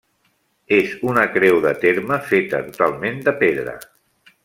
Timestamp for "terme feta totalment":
1.85-3.25